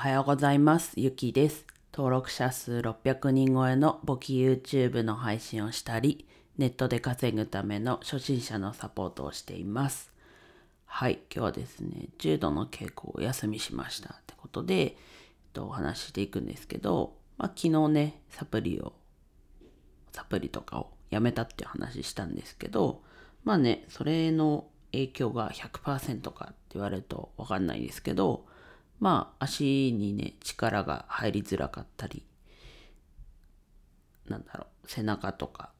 [0.00, 0.94] はようございます。
[0.96, 1.66] ゆきです。
[1.92, 6.26] 登録者数600人超えの簿記 YouTube の配信をしたり、
[6.56, 10.10] ネットで稼ぐための初心者のサポートをしています。
[10.86, 14.92] はい、今日はですね、重度の稽古をお休みしましたってことで、えっ
[15.52, 18.94] と、お話ししていくんですけど、まあ、昨日ね、サプリを、
[20.12, 23.02] サプリとかをやめたっていう話したんですけど、
[23.44, 28.46] まあね、それの影響が100%かって言われるとわかんないですけど、
[29.00, 32.22] まあ足にね、力が入りづらかったり、
[34.28, 35.72] なんだろう、背中とか、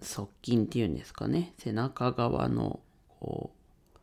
[0.00, 3.98] 側筋っていうんですかね、背中側の、こう、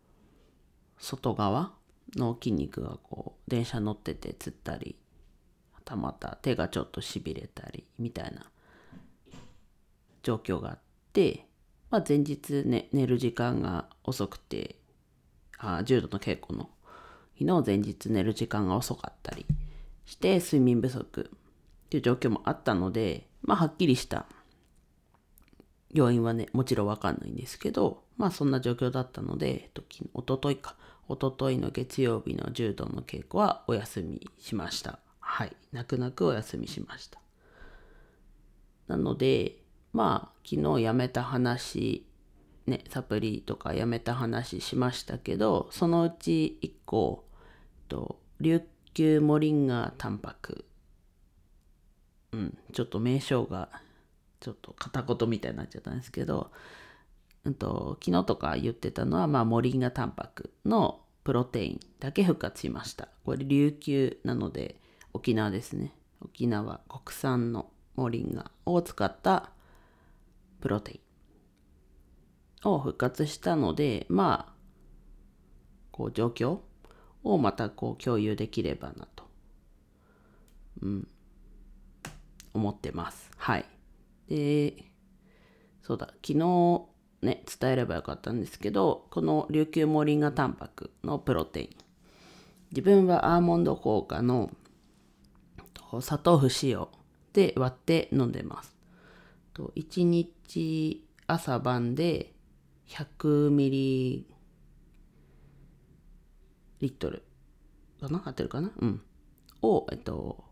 [0.98, 1.74] 外側
[2.16, 4.96] の筋肉がこう、電車乗っててつったり、
[5.74, 8.50] はたまた手がちょっとしびれたり、みたいな
[10.24, 10.80] 状況があっ
[11.14, 11.46] て、
[11.92, 14.78] まあ、前日ね、寝る時間が遅くて、
[15.60, 16.72] あ重度の稽古の
[17.40, 19.46] 昨日前日寝る時間が遅かったり
[20.06, 24.26] して、睡眠不足っていう状況もあったので、まあ、はっきりした
[25.94, 30.76] 要因はね、もちろんわかんないんですけど、まあ、そんな状況だったので、えっと、きおとといか、
[31.08, 35.00] おとといの月曜日の重度の稽古はお休みしました。
[35.20, 35.56] はい。
[35.72, 37.20] 泣く泣くお休みしました。
[38.88, 39.58] なので、
[39.94, 42.06] まあ、昨日やめた話、
[42.68, 47.26] ね、サプリとかやめた話しましたけど、そのうち1個、
[47.92, 50.64] と琉球モリンガタンパク。
[52.32, 53.68] うん、ちょっと名称が、
[54.40, 56.52] ちょっと片言みたいになっちゃったんですけど、
[57.44, 63.10] うんと、昨日とか言ってたのは、まあ、モリンガタンパクのプロテインだけ復活しました。
[63.26, 64.80] これ琉球なので、
[65.12, 65.94] 沖縄ですね。
[66.22, 69.52] 沖縄国産のモリンガを使った
[70.62, 71.02] プロテイ
[72.66, 74.54] ンを復活したので、まあ、
[75.92, 76.60] こう状況
[77.24, 79.26] をまたこう共有できればなと、
[80.82, 81.08] うん、
[82.54, 83.32] 思ってます。
[83.38, 83.66] はい。
[84.28, 84.86] で、
[85.84, 86.86] そうだ、昨日
[87.22, 91.70] ね、伝えればよかったんですけど、この琉球モリンガタンパクのプロテイン。
[92.72, 94.50] 自分はアーモンド効果の
[96.00, 96.90] 砂糖不使用
[97.34, 98.76] で割って飲んでます。
[99.54, 102.34] 1日朝晩で
[102.88, 104.26] 100ミ
[106.82, 107.24] リットル
[108.02, 108.22] かな？
[108.26, 108.72] 合ってるかな？
[108.80, 109.02] うん。
[109.62, 110.44] を、えっと、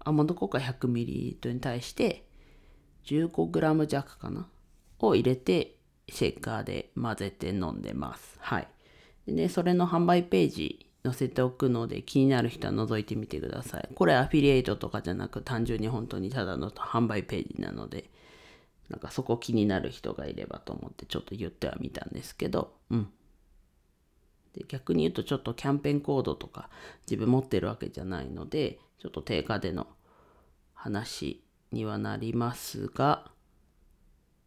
[0.00, 2.26] アーモンド効果100ミリリットルに対して
[3.06, 4.48] 15グラム弱かな？
[4.98, 5.76] を入れて
[6.08, 8.36] シェイカーで混ぜて飲んでます。
[8.40, 8.68] はい。
[9.26, 13.88] でね、それの販売ページ載せておくので気になる人は覗いてみてください。
[13.94, 18.10] これアフィリエイトとかじゃなく単純に本当にただの販売ページなので、
[18.88, 23.08] なんかそこ気になる人がいればと思ってちょっと言ってはみたんですけど、うん。
[24.54, 26.70] で逆に言うとちょっとキャンペーンコードとか
[27.08, 29.86] 自分持ってるわけじゃないので、ちょっと定価での
[30.74, 33.30] 話にはなりますが、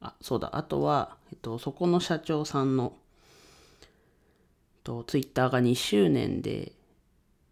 [0.02, 2.94] あ、そうだ、あとは、えっと、そこの社長さんの、
[3.81, 3.88] えっ
[4.84, 6.74] と、ツイッターが2周年で、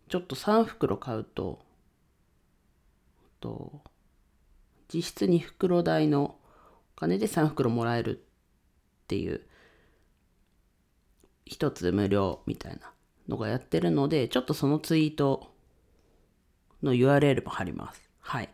[0.09, 1.59] ちょっと3袋買うと、
[3.23, 3.81] えっと、
[4.93, 6.35] 実質2袋代の
[6.97, 8.21] お金で3袋もらえるっ
[9.07, 9.41] ていう、
[11.61, 12.91] 一つ無料みたいな
[13.27, 15.51] のがやってるので、ちょっとそのツイート
[16.81, 18.09] の URL も貼ります。
[18.19, 18.49] はい。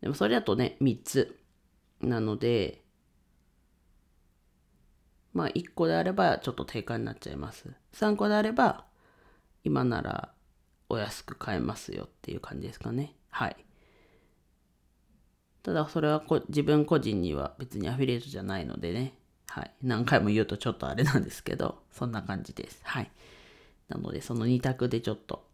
[0.00, 1.36] でもそれだとね、3つ
[2.00, 2.84] なので、
[5.32, 7.68] まあ1個であればちょっと定価になっちゃいます。
[7.94, 8.84] 3個であれば
[9.64, 10.32] 今なら
[10.88, 13.16] お安く買えますよっていう感じですかね。
[13.30, 13.56] はい。
[15.64, 19.18] ただそれはこ自分個人には別にアフィリエイトじゃないのでね。
[19.54, 19.70] はい。
[19.84, 22.80] 何回も言うとちょっとあれなんですけど、そんな感じです。
[22.82, 23.10] はい。
[23.88, 25.46] なのでその2択でちょっと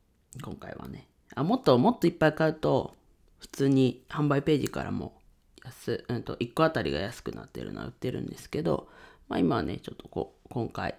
[0.42, 1.06] 今回はね。
[1.34, 2.94] あ、もっともっといっぱい買うと
[3.40, 5.20] 普通に販売ページからも
[5.62, 8.88] 安、うんと1個あたりが安くなってるのは売ってるんですけど、
[9.28, 10.94] まあ今はね、ちょっとこう、今回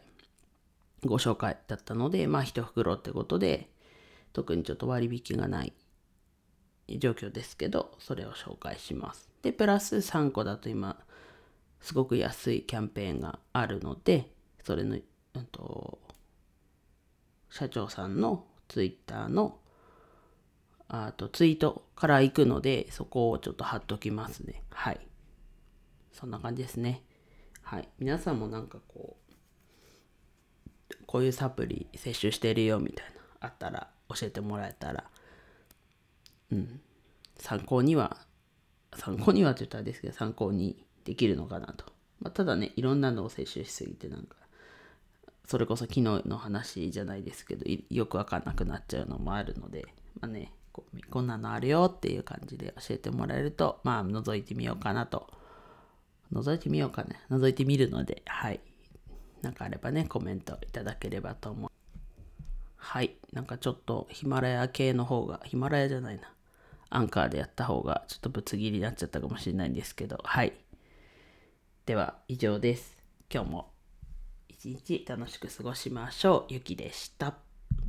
[1.03, 3.67] ご紹介だったので、まあ一袋ってことで、
[4.31, 5.73] 特にちょっと割引がない
[6.99, 9.28] 状況ですけど、それを紹介します。
[9.41, 10.99] で、プラス3個だと今、
[11.81, 14.31] すごく安いキャンペーンがあるので、
[14.63, 15.99] それの、うんと、
[17.49, 19.59] 社長さんのツイッターの
[20.93, 24.61] あとツイートから行くので、そこをちょっと貼っときますね。
[24.72, 24.99] はい。
[26.11, 27.01] そんな感じですね。
[27.61, 27.87] はい。
[27.97, 35.09] 皆さんもなんかこう、こういうサプリ摂取してるよみたいな、あったら教えてもらえたら、
[36.51, 36.81] うん。
[37.37, 38.17] 参考には、
[38.97, 41.85] 参考にはって言ったらですけど、参考にできるのかなと。
[42.21, 44.35] まあ、ただね、いろんなのを摂取しすぎてなんか、
[45.51, 49.85] それこそ昨日の話じゃないですけどよくわかんなくなっちゃうのもあるので
[50.21, 55.27] まあねここんなのあるよっていう感じで教えてもらえるとまあ覗いてみようかなと。
[56.31, 57.19] 覗いてみようかね。
[57.29, 58.61] 覗いてみるのではい。
[59.41, 61.71] なんかあればねコメントいただければと思う。
[62.77, 63.17] はい。
[63.33, 66.31] なんかちょっとヒマラヤ系の方がヒマラヤじゃないな。
[66.89, 70.53] アンカーでやった方がちょっとぶつ切りになっちゃったかもしれないんですけどはい。
[71.85, 72.95] では以上です
[73.33, 73.72] 今日も
[74.61, 76.53] 一日楽しく過ごしましょう。
[76.53, 77.50] ゆきでした。